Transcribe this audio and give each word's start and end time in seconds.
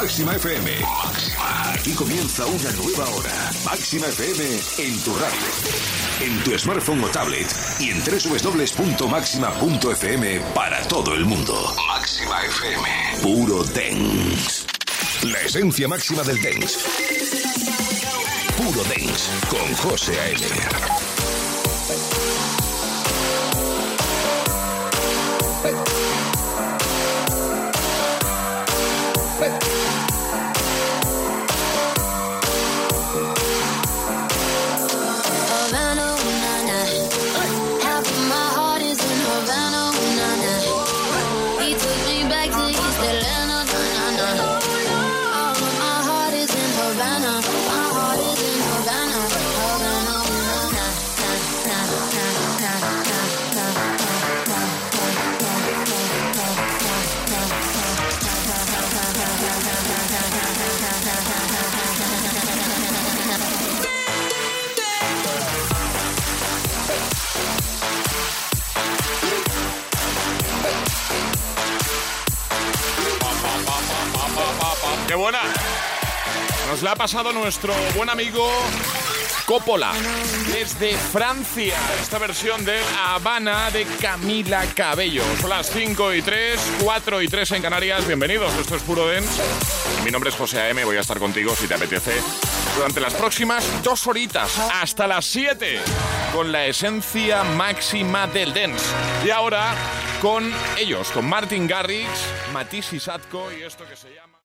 Máxima 0.00 0.32
FM. 0.32 0.80
Máxima. 0.80 1.74
Aquí 1.74 1.92
comienza 1.92 2.46
una 2.46 2.72
nueva 2.72 3.04
hora. 3.10 3.52
Máxima 3.66 4.06
FM 4.06 4.58
en 4.78 4.98
tu 5.00 5.14
radio. 5.14 5.36
En 6.22 6.42
tu 6.42 6.58
smartphone 6.58 7.04
o 7.04 7.10
tablet. 7.10 7.46
Y 7.78 7.90
en 7.90 8.00
www.máxima.fm 8.00 10.40
para 10.54 10.80
todo 10.88 11.14
el 11.14 11.26
mundo. 11.26 11.74
Máxima 11.86 12.42
FM. 12.46 12.88
Puro 13.20 13.62
dance. 13.62 14.64
La 15.24 15.42
esencia 15.42 15.86
máxima 15.86 16.22
del 16.22 16.40
dance. 16.40 16.78
Puro 18.56 18.82
dance 18.84 19.30
con 19.50 19.74
José 19.74 20.18
A.M. 20.18 20.38
na 43.12 43.46
na 43.46 43.64
na 53.04 53.19
¡Qué 75.10 75.16
buena! 75.16 75.40
Nos 76.68 76.82
la 76.82 76.92
ha 76.92 76.94
pasado 76.94 77.32
nuestro 77.32 77.74
buen 77.96 78.08
amigo 78.08 78.48
Coppola, 79.44 79.92
desde 80.52 80.96
Francia. 80.96 81.74
Esta 82.00 82.20
versión 82.20 82.64
de 82.64 82.78
Habana 82.96 83.72
de 83.72 83.86
Camila 84.00 84.64
Cabello. 84.72 85.24
Son 85.40 85.50
las 85.50 85.68
5 85.68 86.14
y 86.14 86.22
3, 86.22 86.60
4 86.84 87.22
y 87.22 87.26
3 87.26 87.50
en 87.50 87.62
Canarias. 87.62 88.06
Bienvenidos, 88.06 88.54
esto 88.54 88.76
es 88.76 88.82
Puro 88.82 89.08
Dance. 89.08 89.42
Mi 90.04 90.12
nombre 90.12 90.30
es 90.30 90.36
José 90.36 90.60
A.M. 90.60 90.84
Voy 90.84 90.96
a 90.96 91.00
estar 91.00 91.18
contigo 91.18 91.56
si 91.56 91.66
te 91.66 91.74
apetece 91.74 92.12
durante 92.76 93.00
las 93.00 93.12
próximas 93.14 93.64
dos 93.82 94.06
horitas 94.06 94.60
hasta 94.72 95.08
las 95.08 95.24
7 95.24 95.80
con 96.32 96.52
la 96.52 96.66
esencia 96.66 97.42
máxima 97.42 98.28
del 98.28 98.54
dance. 98.54 98.86
Y 99.26 99.30
ahora 99.30 99.74
con 100.22 100.52
ellos, 100.78 101.10
con 101.10 101.28
Martin 101.28 101.66
Garrix, 101.66 102.08
Matisse 102.52 103.00
Satko 103.00 103.50
y 103.50 103.64
esto 103.64 103.84
que 103.88 103.96
se 103.96 104.14
llama. 104.14 104.39